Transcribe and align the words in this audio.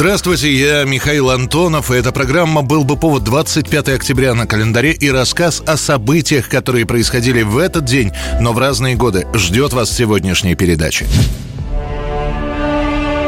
Здравствуйте, 0.00 0.50
я 0.50 0.84
Михаил 0.84 1.28
Антонов, 1.28 1.90
и 1.90 1.94
эта 1.94 2.10
программа 2.10 2.62
«Был 2.62 2.84
бы 2.84 2.96
повод» 2.96 3.22
25 3.22 3.90
октября 3.90 4.32
на 4.32 4.46
календаре 4.46 4.92
и 4.92 5.10
рассказ 5.10 5.62
о 5.66 5.76
событиях, 5.76 6.48
которые 6.48 6.86
происходили 6.86 7.42
в 7.42 7.58
этот 7.58 7.84
день, 7.84 8.10
но 8.40 8.54
в 8.54 8.58
разные 8.58 8.96
годы. 8.96 9.26
Ждет 9.34 9.74
вас 9.74 9.94
сегодняшняя 9.94 10.54
передача. 10.54 11.04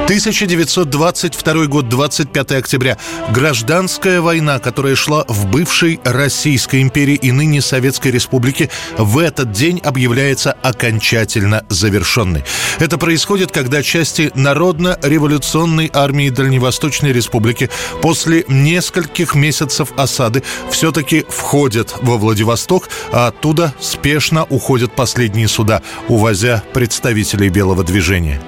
1922 0.05 1.67
год, 1.67 1.89
25 1.89 2.53
октября. 2.53 2.99
Гражданская 3.31 4.21
война, 4.21 4.59
которая 4.59 4.97
шла 4.97 5.25
в 5.29 5.47
бывшей 5.47 6.01
Российской 6.05 6.83
империи 6.83 7.15
и 7.15 7.31
ныне 7.31 7.61
Советской 7.61 8.09
Республике, 8.09 8.69
в 8.99 9.19
этот 9.19 9.53
день 9.53 9.79
объявляется 9.79 10.53
окончательно 10.61 11.65
завершенной. 11.69 12.45
Это 12.81 12.99
происходит, 12.99 13.53
когда 13.53 13.83
части 13.83 14.33
Народно-революционной 14.35 15.91
армии 15.93 16.31
Дальневосточной 16.31 17.13
Республики 17.13 17.71
после 18.03 18.45
нескольких 18.49 19.35
месяцев 19.35 19.93
осады 19.97 20.43
все-таки 20.71 21.25
входят 21.29 21.95
во 22.03 22.17
Владивосток, 22.17 22.89
а 23.13 23.29
оттуда 23.29 23.73
спешно 23.81 24.45
уходят 24.45 24.93
последние 24.93 25.49
суда, 25.49 25.81
увозя 26.09 26.63
представителей 26.73 27.49
белого 27.49 27.85
движения. 27.85 28.41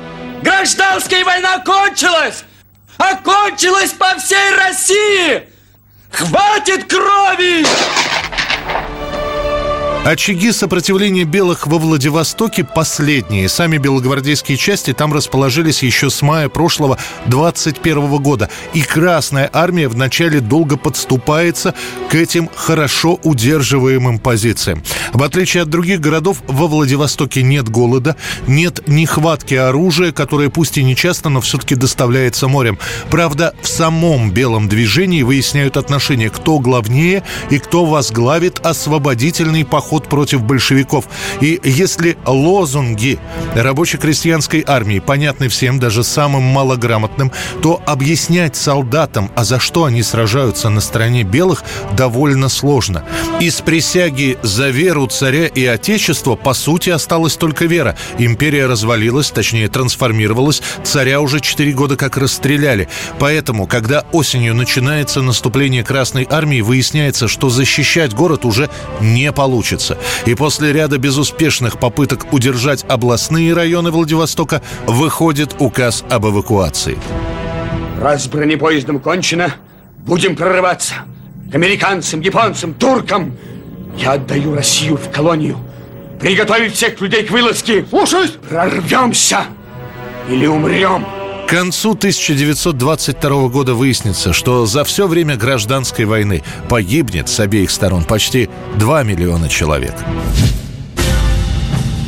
Гражданская 0.45 1.25
война 1.25 1.59
кончилась! 1.61 2.45
Окончилась 2.99 3.93
по 3.93 4.15
всей 4.19 4.51
России! 4.51 5.49
Хватит 6.13 6.85
крови! 6.85 7.65
Очаги 10.05 10.53
сопротивления 10.53 11.25
белых 11.25 11.67
во 11.67 11.79
Владивостоке 11.79 12.63
последние. 12.63 13.49
Сами 13.49 13.79
белогвардейские 13.79 14.59
части 14.59 14.93
там 14.93 15.15
расположились 15.15 15.83
еще 15.83 16.11
с 16.11 16.21
мая 16.21 16.51
прошлого 16.51 16.99
21 17.25 18.19
года. 18.19 18.51
И 18.75 18.83
Красная 18.83 19.49
Армия 19.51 19.89
вначале 19.89 20.41
долго 20.41 20.77
подступается 20.77 21.75
к 22.11 22.17
этим 22.17 22.51
хорошо 22.55 23.19
удерживаемым 23.23 24.19
позициям. 24.19 24.83
В 25.15 25.23
отличие 25.23 25.63
от 25.63 25.71
других 25.71 26.01
городов, 26.01 26.43
во 26.49 26.67
Владивостоке 26.67 27.43
нет 27.43 27.71
голода, 27.71 28.15
нет 28.47 28.87
нехватки 28.87 29.55
оружия, 29.55 30.13
которое 30.13 30.51
пусть 30.51 30.77
и 30.77 30.85
не 30.85 30.95
часто, 30.95 31.31
но 31.31 31.41
все-таки 31.41 31.77
доставляется 31.77 32.47
морем. 32.47 32.79
Правда, 33.09 33.55
в 33.63 33.69
самом 33.69 34.33
белом 34.33 34.69
движении 34.69 35.23
выясняют 35.23 35.79
отношения, 35.79 36.29
кто 36.29 36.59
главнее 36.59 37.23
и 37.49 37.59
кто 37.59 37.87
возглавит 37.87 38.61
освободительный 38.63 39.65
поход 39.65 39.94
поход 39.95 40.09
против 40.09 40.43
большевиков. 40.43 41.05
И 41.41 41.61
если 41.63 42.17
лозунги 42.27 43.19
рабоче-крестьянской 43.55 44.65
армии 44.67 44.99
понятны 44.99 45.49
всем, 45.49 45.79
даже 45.79 46.03
самым 46.03 46.43
малограмотным, 46.43 47.31
то 47.63 47.81
объяснять 47.87 48.57
солдатам, 48.57 49.31
а 49.37 49.45
за 49.45 49.61
что 49.61 49.85
они 49.85 50.03
сражаются 50.03 50.69
на 50.69 50.81
стороне 50.81 51.23
белых, 51.23 51.63
довольно 51.97 52.49
сложно. 52.49 53.05
Из 53.41 53.61
присяги 53.61 54.37
за 54.43 54.71
веру 54.71 55.07
царя 55.07 55.47
и 55.47 55.65
отечества, 55.65 56.35
по 56.35 56.55
сути, 56.55 56.91
осталась 56.91 57.37
только 57.37 57.67
вера. 57.67 57.97
Империя 58.19 58.67
развалилась, 58.67 59.31
точнее, 59.31 59.69
трансформировалась. 59.69 60.63
Царя 60.83 61.21
уже 61.21 61.41
четыре 61.41 61.73
года 61.73 61.97
как 61.97 62.17
расстреляли. 62.17 62.89
Поэтому, 63.21 63.67
когда 63.67 64.05
осенью 64.13 64.55
начинается 64.55 65.23
наступление 65.23 65.85
Красной 65.85 66.27
Армии, 66.29 66.63
выясняется, 66.63 67.29
что 67.29 67.49
защищать 67.49 68.13
город 68.13 68.45
уже 68.45 68.71
не 69.01 69.31
получится 69.33 69.84
находится. 69.91 69.99
И 70.27 70.35
после 70.35 70.73
ряда 70.73 70.99
безуспешных 70.99 71.79
попыток 71.79 72.33
удержать 72.33 72.85
областные 72.89 73.53
районы 73.55 73.91
Владивостока 73.91 74.63
выходит 74.87 75.57
указ 75.59 76.05
об 76.11 76.27
эвакуации. 76.27 76.99
Раз 78.01 78.27
бронепоездом 78.27 79.01
кончено, 79.01 79.55
будем 79.99 80.37
прорываться. 80.37 80.95
К 81.51 81.55
американцам, 81.55 82.21
японцам, 82.21 82.75
туркам. 82.75 83.37
Я 83.97 84.13
отдаю 84.13 84.55
Россию 84.55 84.97
в 84.97 85.11
колонию. 85.11 85.57
Приготовить 86.21 86.75
всех 86.75 87.01
людей 87.01 87.25
к 87.25 87.31
вылазке. 87.31 87.85
Слушаюсь. 87.89 88.33
Прорвемся 88.49 89.45
или 90.29 90.47
умрем. 90.47 91.05
К 91.47 91.49
концу 91.49 91.93
1922 91.93 93.49
года 93.49 93.75
выяснится, 93.75 94.33
что 94.33 94.67
за 94.67 94.83
все 94.83 95.07
время 95.07 95.37
гражданской 95.37 96.05
войны 96.07 96.43
погибнет 96.69 97.29
с 97.29 97.39
обеих 97.39 97.71
сторон 97.71 98.05
почти 98.05 98.49
2 98.77 99.03
миллиона 99.03 99.49
человек. 99.49 99.95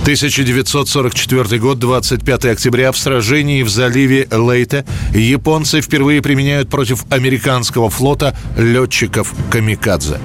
1944 0.03 1.59
год, 1.59 1.79
25 1.79 2.45
октября, 2.47 2.93
в 2.93 2.99
сражении 2.99 3.63
в 3.63 3.69
заливе 3.69 4.29
Лейте 4.31 4.85
японцы 5.13 5.81
впервые 5.81 6.23
применяют 6.23 6.71
против 6.71 7.05
американского 7.11 7.91
флота 7.91 8.37
летчиков 8.57 9.35
«Камикадзе». 9.51 10.19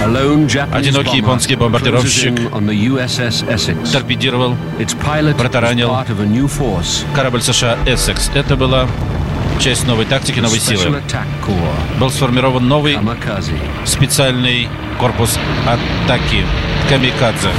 Одинокий 0.00 1.18
японский 1.18 1.56
бомбардировщик 1.56 2.34
торпедировал, 3.92 4.56
протаранил 5.36 5.96
корабль 7.14 7.42
США 7.42 7.78
«Эссекс». 7.86 8.30
Это 8.34 8.56
была 8.56 8.88
часть 9.60 9.86
новой 9.86 10.06
тактики, 10.06 10.40
новой 10.40 10.58
силы. 10.58 11.02
Был 11.98 12.10
сформирован 12.10 12.66
новый 12.66 12.98
специальный 13.84 14.68
корпус 14.98 15.38
атаки 15.66 16.46
«Камикадзе». 16.88 17.50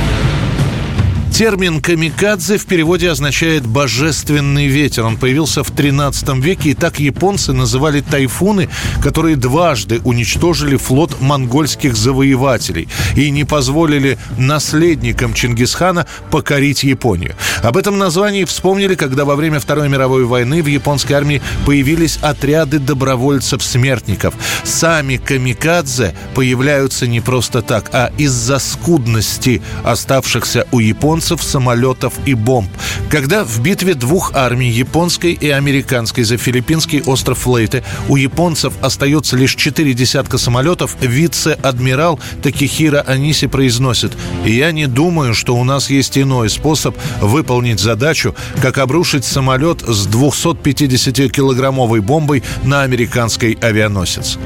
Термин 1.42 1.82
«камикадзе» 1.82 2.60
в 2.60 2.68
переводе 2.68 3.10
означает 3.10 3.66
«божественный 3.66 4.68
ветер». 4.68 5.06
Он 5.06 5.18
появился 5.18 5.64
в 5.64 5.72
13 5.72 6.36
веке, 6.36 6.70
и 6.70 6.74
так 6.76 7.00
японцы 7.00 7.52
называли 7.52 8.02
тайфуны, 8.02 8.70
которые 9.02 9.38
дважды 9.38 10.02
уничтожили 10.04 10.76
флот 10.76 11.20
монгольских 11.20 11.96
завоевателей 11.96 12.88
и 13.16 13.32
не 13.32 13.44
позволили 13.44 14.20
наследникам 14.38 15.34
Чингисхана 15.34 16.06
покорить 16.30 16.84
Японию. 16.84 17.36
Об 17.64 17.76
этом 17.76 17.98
названии 17.98 18.44
вспомнили, 18.44 18.94
когда 18.94 19.26
во 19.26 19.36
время 19.36 19.60
Второй 19.60 19.90
мировой 19.90 20.26
войны 20.26 20.62
в 20.62 20.68
японской 20.68 21.14
армии 21.14 21.42
появились 21.66 22.20
отряды 22.22 22.78
добровольцев-смертников. 22.78 24.36
Сами 24.64 25.18
камикадзе 25.18 26.14
появляются 26.36 27.08
не 27.08 27.20
просто 27.20 27.64
так, 27.64 27.90
а 27.94 28.12
из-за 28.20 28.60
скудности 28.60 29.64
оставшихся 29.84 30.68
у 30.72 30.78
японцев 30.78 31.31
японцев, 31.32 31.44
самолетов 31.44 32.14
и 32.26 32.34
бомб. 32.34 32.70
Когда 33.10 33.44
в 33.44 33.60
битве 33.62 33.94
двух 33.94 34.32
армий, 34.34 34.70
японской 34.70 35.34
и 35.34 35.50
американской, 35.50 36.24
за 36.24 36.38
филиппинский 36.38 37.02
остров 37.02 37.48
Лейте, 37.48 37.84
у 38.10 38.18
японцев 38.18 38.74
остается 38.82 39.38
лишь 39.38 39.56
четыре 39.56 39.94
десятка 39.94 40.38
самолетов, 40.38 40.96
вице-адмирал 41.02 42.20
Такихира 42.42 43.02
Аниси 43.02 43.48
произносит 43.48 44.12
«Я 44.46 44.72
не 44.72 44.88
думаю, 44.88 45.34
что 45.34 45.56
у 45.56 45.64
нас 45.64 45.90
есть 45.90 46.18
иной 46.18 46.50
способ 46.50 46.96
выполнить 47.22 47.80
задачу, 47.80 48.36
как 48.62 48.78
обрушить 48.78 49.26
самолет 49.26 49.82
с 49.82 50.08
250-килограммовой 50.08 52.02
бомбой 52.02 52.44
на 52.64 52.84
американский 52.84 53.58
авианосец». 53.62 54.38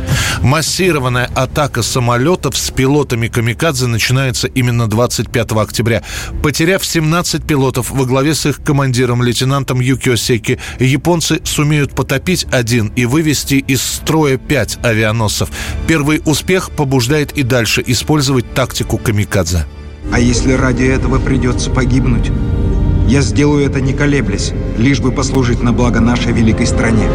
Массированная 0.41 1.29
атака 1.35 1.81
самолетов 1.81 2.57
с 2.57 2.69
пилотами 2.71 3.27
«Камикадзе» 3.27 3.87
начинается 3.87 4.47
именно 4.47 4.87
25 4.87 5.51
октября. 5.53 6.03
Потеряв 6.43 6.64
Потеряв 6.65 6.83
17 6.83 7.43
пилотов 7.43 7.91
во 7.91 8.05
главе 8.05 8.33
с 8.33 8.47
их 8.47 8.63
командиром, 8.63 9.21
лейтенантом 9.21 9.79
Юкио 9.79 10.15
Секи, 10.15 10.57
японцы 10.79 11.39
сумеют 11.43 11.93
потопить 11.93 12.47
один 12.49 12.91
и 12.95 13.05
вывести 13.05 13.63
из 13.67 13.83
строя 13.83 14.39
пять 14.39 14.79
авианосцев. 14.81 15.49
Первый 15.87 16.23
успех 16.25 16.71
побуждает 16.71 17.33
и 17.33 17.43
дальше 17.43 17.83
использовать 17.85 18.51
тактику 18.55 18.97
камикадзе. 18.97 19.67
А 20.11 20.19
если 20.19 20.53
ради 20.53 20.85
этого 20.85 21.19
придется 21.19 21.69
погибнуть? 21.69 22.31
Я 23.07 23.21
сделаю 23.21 23.63
это 23.63 23.79
не 23.79 23.93
колеблясь, 23.93 24.51
лишь 24.79 25.01
бы 25.01 25.11
послужить 25.11 25.61
на 25.61 25.71
благо 25.71 25.99
нашей 25.99 26.31
великой 26.31 26.65
стране. 26.65 27.07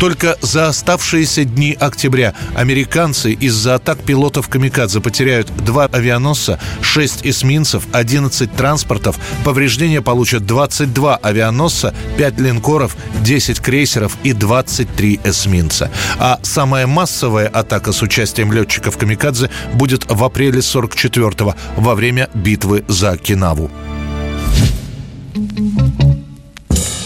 Только 0.00 0.36
за 0.42 0.68
оставшиеся 0.68 1.44
дни 1.44 1.76
октября 1.78 2.32
американцы 2.54 3.32
из-за 3.32 3.74
атак 3.74 3.98
пилотов 3.98 4.48
«Камикадзе» 4.48 5.00
потеряют 5.00 5.50
два 5.64 5.86
авианосца, 5.86 6.60
6 6.82 7.26
эсминцев, 7.26 7.82
11 7.92 8.52
транспортов, 8.54 9.18
повреждения 9.44 10.00
получат 10.00 10.46
22 10.46 11.16
авианосца, 11.16 11.94
5 12.16 12.38
линкоров, 12.38 12.96
10 13.22 13.58
крейсеров 13.58 14.16
и 14.22 14.32
23 14.32 15.20
эсминца. 15.24 15.90
А 16.20 16.38
самая 16.44 16.86
массовая 16.86 17.48
атака 17.48 17.90
с 17.90 18.00
участием 18.00 18.52
летчиков 18.52 18.96
«Камикадзе» 18.98 19.50
будет 19.74 20.08
в 20.08 20.22
апреле 20.22 20.60
44-го 20.60 21.56
во 21.76 21.94
время 21.96 22.28
битвы 22.34 22.84
за 22.86 23.10
Окинаву. 23.10 23.68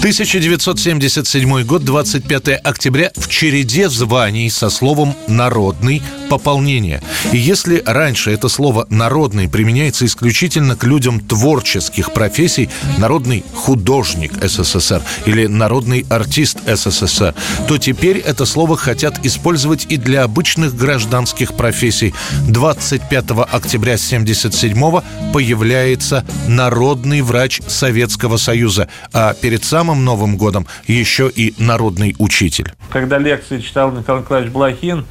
1977 0.03 1.63
год, 1.63 1.85
25 1.85 2.49
октября, 2.65 3.13
в 3.15 3.29
череде 3.29 3.89
званий 3.89 4.51
со 4.51 4.69
словом 4.69 5.15
«народный» 5.29 6.03
пополнение. 6.29 7.01
И 7.31 7.37
если 7.37 7.81
раньше 7.87 8.33
это 8.33 8.49
слово 8.49 8.87
«народный» 8.91 9.49
применяется 9.49 10.05
исключительно 10.05 10.75
к 10.75 10.83
людям 10.83 11.21
творческих 11.21 12.13
профессий, 12.13 12.69
народный 12.99 13.45
художник 13.55 14.33
СССР 14.43 15.03
или 15.27 15.47
народный 15.47 16.05
артист 16.09 16.59
СССР, 16.67 17.35
то 17.69 17.79
теперь 17.79 18.19
это 18.19 18.45
слово 18.45 18.77
хотят 18.77 19.25
использовать 19.25 19.87
и 19.89 19.99
для 19.99 20.25
обычных 20.25 20.75
гражданских 20.75 21.55
профессий. 21.55 22.13
25 22.49 23.31
октября 23.53 23.95
1977 23.95 25.33
появляется 25.33 26.25
народный 26.49 27.21
врач 27.21 27.61
Советского 27.69 28.37
Союза, 28.37 28.89
а 29.13 29.35
перед 29.35 29.65
самым 29.65 29.92
самым 29.93 30.05
Новым 30.05 30.37
годом 30.37 30.67
еще 30.87 31.29
и 31.29 31.55
народный 31.59 32.15
учитель. 32.19 32.73
Когда 32.91 33.19
лекции 33.19 33.61
читал 33.61 33.93
Николай 33.93 34.23
Николаевич 34.23 34.53
Блохин, 34.53 35.05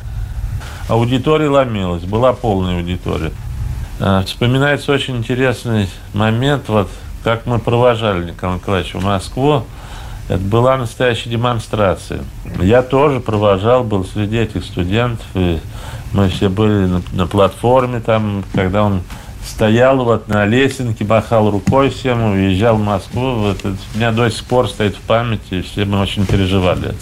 аудитория 0.88 1.50
ломилась, 1.50 2.04
была 2.04 2.34
полная 2.34 2.78
аудитория. 2.78 3.32
А, 4.00 4.24
вспоминается 4.24 4.92
очень 4.92 5.18
интересный 5.18 5.88
момент, 6.14 6.64
вот 6.68 6.90
как 7.24 7.46
мы 7.46 7.60
провожали 7.60 8.32
Николая 8.32 8.58
Николаевича 8.58 8.98
в 8.98 9.04
Москву. 9.04 9.64
Это 10.28 10.40
была 10.40 10.78
настоящая 10.78 11.30
демонстрация. 11.30 12.22
Я 12.60 12.82
тоже 12.82 13.20
провожал, 13.20 13.84
был 13.84 14.06
среди 14.06 14.38
этих 14.38 14.64
студентов. 14.64 15.26
И 15.36 15.60
мы 16.14 16.30
все 16.30 16.50
были 16.50 16.86
на, 16.88 17.02
на 17.12 17.28
платформе 17.28 18.00
там, 18.00 18.44
когда 18.54 18.84
он 18.84 19.02
стоял 19.46 20.04
вот 20.04 20.28
на 20.28 20.46
лесенке, 20.46 21.06
махал 21.06 21.50
рукой 21.52 21.90
всем, 21.90 22.24
уезжал 22.32 22.78
в 22.78 22.84
Москву. 22.84 23.36
Вот 23.36 23.60
это 23.60 23.76
у 23.94 23.98
меня 23.98 24.12
до 24.12 24.30
сих 24.30 24.46
пор 24.46 24.70
стоит 24.70 24.96
в 24.96 25.02
памяти, 25.02 25.62
все 25.62 25.86
мы 25.86 26.00
очень 26.00 26.26
переживали. 26.26 26.94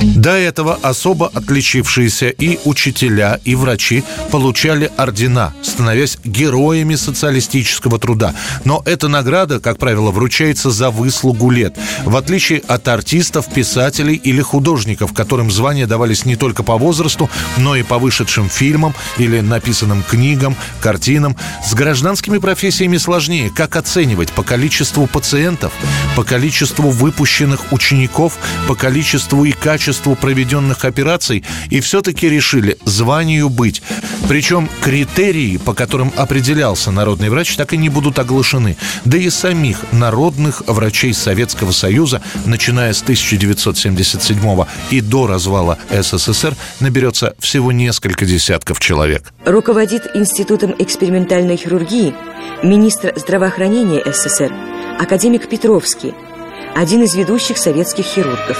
До 0.00 0.30
этого 0.30 0.78
особо 0.82 1.28
отличившиеся 1.28 2.30
и 2.30 2.58
учителя, 2.64 3.40
и 3.44 3.54
врачи 3.54 4.02
получали 4.32 4.90
ордена, 4.96 5.54
становясь 5.62 6.18
героями 6.24 6.96
социалистического 6.96 7.98
труда. 8.00 8.34
Но 8.64 8.82
эта 8.84 9.06
награда, 9.08 9.60
как 9.60 9.78
правило, 9.78 10.10
вручается 10.10 10.70
за 10.70 10.90
выслугу 10.90 11.50
лет, 11.50 11.76
в 12.04 12.16
отличие 12.16 12.58
от 12.60 12.88
артистов, 12.88 13.52
писателей 13.52 14.14
или 14.16 14.40
художников, 14.40 15.12
которым 15.12 15.50
звания 15.50 15.86
давались 15.86 16.24
не 16.24 16.34
только 16.34 16.64
по 16.64 16.76
возрасту, 16.76 17.30
но 17.56 17.76
и 17.76 17.84
по 17.84 17.98
вышедшим 17.98 18.48
фильмам 18.48 18.94
или 19.16 19.40
написанным 19.40 20.02
книгам, 20.02 20.56
картинам. 20.80 21.36
С 21.64 21.74
гражданскими 21.74 22.38
профессиями 22.38 22.96
сложнее. 22.96 23.50
Как 23.54 23.76
оценивать 23.76 24.32
по 24.32 24.42
количеству 24.42 25.06
пациентов, 25.06 25.72
по 26.16 26.24
количеству 26.24 26.90
выпущенных 26.90 27.72
учеников, 27.72 28.38
по 28.66 28.74
количеству 28.74 29.44
и 29.44 29.52
качеству 29.68 30.16
проведенных 30.16 30.86
операций 30.86 31.44
и 31.68 31.80
все-таки 31.80 32.26
решили 32.26 32.78
званию 32.86 33.50
быть. 33.50 33.82
Причем 34.26 34.66
критерии, 34.80 35.58
по 35.58 35.74
которым 35.74 36.10
определялся 36.16 36.90
народный 36.90 37.28
врач, 37.28 37.54
так 37.54 37.74
и 37.74 37.76
не 37.76 37.90
будут 37.90 38.18
оглашены. 38.18 38.78
Да 39.04 39.18
и 39.18 39.28
самих 39.28 39.80
народных 39.92 40.62
врачей 40.66 41.12
Советского 41.12 41.72
Союза, 41.72 42.22
начиная 42.46 42.94
с 42.94 43.02
1977 43.02 44.64
и 44.90 45.02
до 45.02 45.26
развала 45.26 45.76
СССР, 45.90 46.56
наберется 46.80 47.34
всего 47.38 47.70
несколько 47.70 48.24
десятков 48.24 48.80
человек. 48.80 49.34
Руководит 49.44 50.16
Институтом 50.16 50.74
экспериментальной 50.78 51.58
хирургии 51.58 52.14
министр 52.62 53.12
здравоохранения 53.16 54.02
СССР, 54.10 54.50
академик 54.98 55.46
Петровский, 55.46 56.14
один 56.74 57.02
из 57.02 57.14
ведущих 57.14 57.58
советских 57.58 58.06
хирургов. 58.06 58.56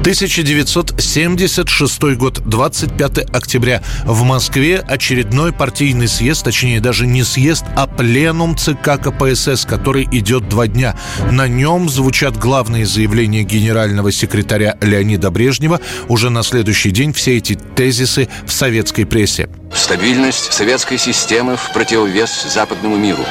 1976 0.00 2.02
год, 2.16 2.40
25 2.44 3.18
октября. 3.34 3.82
В 4.04 4.22
Москве 4.22 4.78
очередной 4.78 5.52
партийный 5.52 6.06
съезд, 6.08 6.44
точнее 6.44 6.80
даже 6.80 7.06
не 7.06 7.24
съезд, 7.24 7.64
а 7.76 7.86
пленум 7.86 8.56
ЦК 8.56 9.00
КПСС, 9.02 9.66
который 9.66 10.08
идет 10.10 10.48
два 10.48 10.68
дня. 10.68 10.96
На 11.30 11.48
нем 11.48 11.88
звучат 11.88 12.36
главные 12.36 12.86
заявления 12.86 13.42
генерального 13.42 14.12
секретаря 14.12 14.76
Леонида 14.80 15.30
Брежнева. 15.30 15.80
Уже 16.08 16.30
на 16.30 16.42
следующий 16.42 16.90
день 16.90 17.12
все 17.12 17.36
эти 17.36 17.54
тезисы 17.54 18.28
в 18.46 18.52
советской 18.52 19.04
прессе. 19.04 19.50
Стабильность 19.74 20.52
советской 20.52 20.96
системы 20.96 21.56
в 21.56 21.72
противовес 21.72 22.46
западному 22.52 22.96
миру. 22.96 23.24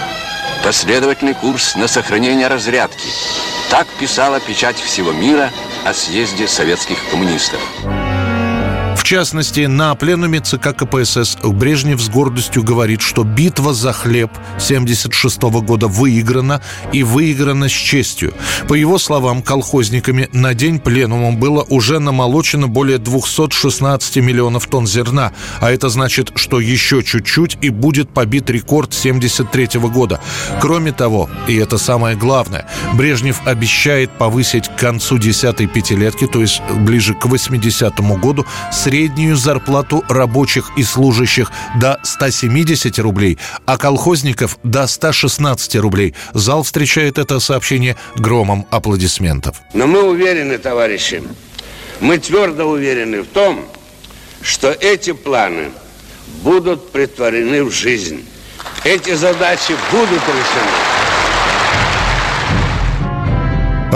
Последовательный 0.63 1.33
курс 1.33 1.75
на 1.75 1.87
сохранение 1.87 2.47
разрядки. 2.47 3.07
Так 3.69 3.87
писала 3.99 4.39
печать 4.39 4.77
всего 4.77 5.11
мира– 5.13 5.49
о 5.87 5.93
съезде 5.93 6.49
советских 6.49 6.97
коммунистов 7.09 7.61
частности, 9.07 9.61
на 9.61 9.95
пленуме 9.95 10.41
ЦК 10.41 10.75
КПСС 10.75 11.37
Брежнев 11.41 12.01
с 12.01 12.09
гордостью 12.09 12.61
говорит, 12.61 13.01
что 13.01 13.23
битва 13.23 13.73
за 13.73 13.93
хлеб 13.93 14.31
1976 14.55 15.41
года 15.65 15.87
выиграна 15.87 16.61
и 16.91 17.03
выиграна 17.03 17.69
с 17.69 17.71
честью. 17.71 18.33
По 18.67 18.73
его 18.73 18.97
словам, 18.97 19.43
колхозниками 19.43 20.27
на 20.33 20.53
день 20.53 20.79
пленума 20.79 21.31
было 21.31 21.63
уже 21.69 21.99
намолочено 21.99 22.67
более 22.67 22.97
216 22.97 24.17
миллионов 24.17 24.67
тонн 24.67 24.85
зерна, 24.85 25.31
а 25.61 25.71
это 25.71 25.87
значит, 25.87 26.33
что 26.35 26.59
еще 26.59 27.01
чуть-чуть 27.01 27.59
и 27.61 27.69
будет 27.69 28.09
побит 28.09 28.49
рекорд 28.49 28.89
1973 28.89 29.79
года. 29.89 30.19
Кроме 30.59 30.91
того, 30.91 31.29
и 31.47 31.55
это 31.55 31.77
самое 31.77 32.17
главное, 32.17 32.67
Брежнев 32.93 33.47
обещает 33.47 34.11
повысить 34.11 34.67
к 34.67 34.75
концу 34.75 35.17
десятой 35.17 35.67
пятилетки, 35.67 36.27
то 36.27 36.41
есть 36.41 36.61
ближе 36.81 37.13
к 37.13 37.25
80 37.25 37.97
году, 38.19 38.45
средний 38.73 38.96
среднюю 38.97 39.35
зарплату 39.35 40.03
рабочих 40.09 40.71
и 40.75 40.81
служащих 40.81 41.51
до 41.79 41.99
170 42.01 42.97
рублей, 42.97 43.37
а 43.67 43.77
колхозников 43.77 44.57
до 44.63 44.87
116 44.87 45.75
рублей. 45.75 46.15
Зал 46.33 46.63
встречает 46.63 47.19
это 47.19 47.39
сообщение 47.39 47.95
громом 48.15 48.65
аплодисментов. 48.71 49.61
Но 49.75 49.85
мы 49.85 50.01
уверены, 50.01 50.57
товарищи, 50.57 51.21
мы 51.99 52.17
твердо 52.17 52.65
уверены 52.65 53.21
в 53.21 53.27
том, 53.27 53.65
что 54.41 54.71
эти 54.71 55.13
планы 55.13 55.69
будут 56.41 56.91
притворены 56.91 57.63
в 57.63 57.71
жизнь. 57.71 58.25
Эти 58.83 59.13
задачи 59.13 59.75
будут 59.91 60.23
решены. 60.27 60.96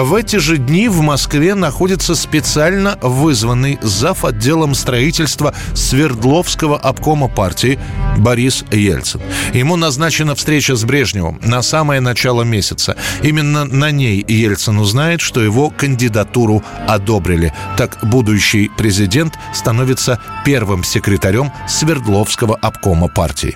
В 0.01 0.15
эти 0.15 0.37
же 0.37 0.57
дни 0.57 0.89
в 0.89 1.01
Москве 1.01 1.53
находится 1.53 2.15
специально 2.15 2.97
вызванный 3.03 3.77
зав. 3.83 4.25
отделом 4.25 4.73
строительства 4.73 5.53
Свердловского 5.75 6.75
обкома 6.75 7.27
партии 7.27 7.79
Борис 8.17 8.65
Ельцин. 8.71 9.21
Ему 9.53 9.75
назначена 9.75 10.33
встреча 10.33 10.75
с 10.75 10.83
Брежневым 10.85 11.39
на 11.43 11.61
самое 11.61 12.01
начало 12.01 12.41
месяца. 12.41 12.95
Именно 13.21 13.65
на 13.65 13.91
ней 13.91 14.25
Ельцин 14.27 14.79
узнает, 14.79 15.21
что 15.21 15.39
его 15.39 15.69
кандидатуру 15.69 16.63
одобрили. 16.87 17.53
Так 17.77 17.99
будущий 18.01 18.71
президент 18.75 19.35
становится 19.53 20.19
первым 20.43 20.83
секретарем 20.83 21.51
Свердловского 21.67 22.55
обкома 22.55 23.07
партии. 23.07 23.55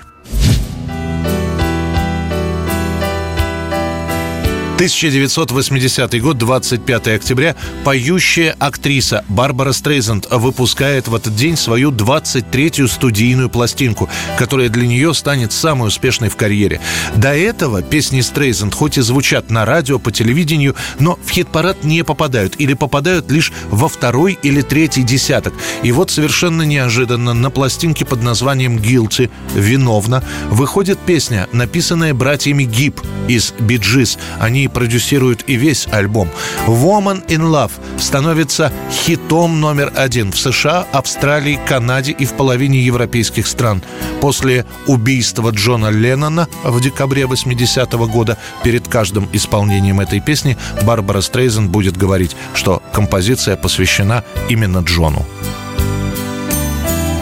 1980 4.76 6.20
год, 6.20 6.36
25 6.36 7.08
октября, 7.08 7.56
поющая 7.82 8.54
актриса 8.58 9.24
Барбара 9.26 9.72
Стрейзенд 9.72 10.26
выпускает 10.30 11.08
в 11.08 11.14
этот 11.14 11.34
день 11.34 11.56
свою 11.56 11.90
23-ю 11.90 12.86
студийную 12.86 13.48
пластинку, 13.48 14.10
которая 14.38 14.68
для 14.68 14.86
нее 14.86 15.14
станет 15.14 15.52
самой 15.52 15.88
успешной 15.88 16.28
в 16.28 16.36
карьере. 16.36 16.82
До 17.14 17.34
этого 17.34 17.80
песни 17.80 18.20
Стрейзенд 18.20 18.74
хоть 18.74 18.98
и 18.98 19.00
звучат 19.00 19.50
на 19.50 19.64
радио, 19.64 19.98
по 19.98 20.12
телевидению, 20.12 20.76
но 20.98 21.18
в 21.24 21.30
хит-парад 21.30 21.82
не 21.82 22.04
попадают 22.04 22.56
или 22.58 22.74
попадают 22.74 23.30
лишь 23.30 23.54
во 23.70 23.88
второй 23.88 24.38
или 24.42 24.60
третий 24.60 25.04
десяток. 25.04 25.54
И 25.84 25.90
вот 25.90 26.10
совершенно 26.10 26.60
неожиданно 26.60 27.32
на 27.32 27.48
пластинке 27.48 28.04
под 28.04 28.22
названием 28.22 28.76
«Guilty» 28.76 29.30
«Виновна» 29.54 30.22
выходит 30.50 30.98
песня, 30.98 31.48
написанная 31.52 32.12
братьями 32.12 32.64
Гиб 32.64 33.00
из 33.26 33.54
«Биджис». 33.58 34.18
Они 34.38 34.65
Продюсируют 34.68 35.44
и 35.46 35.56
весь 35.56 35.86
альбом. 35.90 36.28
«Woman 36.66 37.26
in 37.26 37.42
Love» 37.42 37.72
становится 37.98 38.72
хитом 38.90 39.60
номер 39.60 39.92
один 39.94 40.32
в 40.32 40.38
США, 40.38 40.86
Австралии, 40.92 41.58
Канаде 41.66 42.12
и 42.12 42.24
в 42.24 42.32
половине 42.32 42.80
европейских 42.80 43.46
стран. 43.46 43.82
После 44.20 44.64
убийства 44.86 45.50
Джона 45.50 45.90
Леннона 45.90 46.48
в 46.64 46.80
декабре 46.80 47.26
80 47.26 47.94
-го 47.94 48.06
года 48.06 48.36
перед 48.62 48.88
каждым 48.88 49.28
исполнением 49.32 50.00
этой 50.00 50.20
песни 50.20 50.56
Барбара 50.82 51.20
Стрейзен 51.20 51.68
будет 51.68 51.96
говорить, 51.96 52.36
что 52.54 52.82
композиция 52.92 53.56
посвящена 53.56 54.24
именно 54.48 54.78
Джону. 54.78 55.24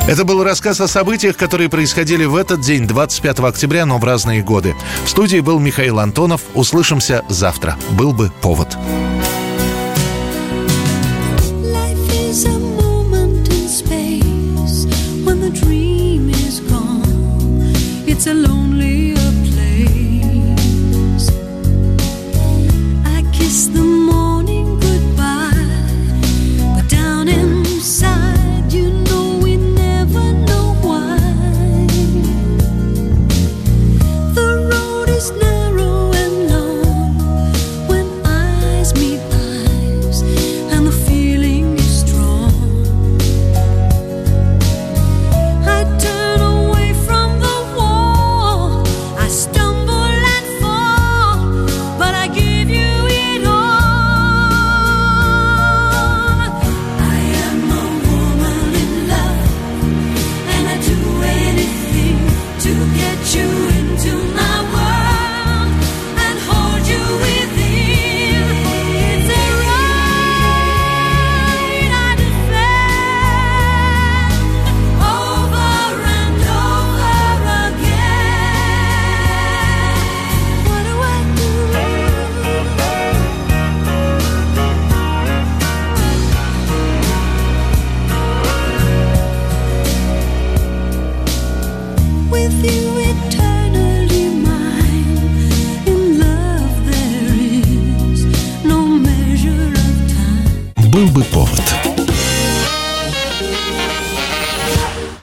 Это 0.06 0.24
был 0.24 0.44
рассказ 0.44 0.82
о 0.82 0.86
событиях, 0.86 1.34
которые 1.34 1.70
происходили 1.70 2.26
в 2.26 2.36
этот 2.36 2.60
день, 2.60 2.86
25 2.86 3.40
октября, 3.40 3.86
но 3.86 3.96
в 3.96 4.04
разные 4.04 4.42
годы. 4.42 4.74
В 5.04 5.08
студии 5.08 5.40
был 5.40 5.58
Михаил 5.58 5.98
Антонов. 5.98 6.42
Услышимся 6.52 7.24
завтра. 7.30 7.76
Был 7.92 8.12
бы 8.12 8.30
повод. 8.42 8.76
It's 18.06 18.28
a 18.28 18.34
long 18.34 18.78